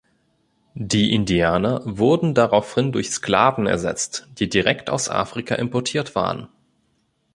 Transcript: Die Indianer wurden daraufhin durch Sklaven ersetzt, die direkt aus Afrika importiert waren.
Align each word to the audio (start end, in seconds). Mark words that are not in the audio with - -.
Die 0.73 1.13
Indianer 1.13 1.81
wurden 1.85 2.33
daraufhin 2.33 2.91
durch 2.91 3.11
Sklaven 3.11 3.67
ersetzt, 3.67 4.27
die 4.39 4.49
direkt 4.49 4.89
aus 4.89 5.09
Afrika 5.09 5.53
importiert 5.53 6.15
waren. 6.15 6.47